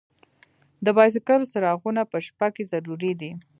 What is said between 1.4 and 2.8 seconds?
څراغونه په شپه کې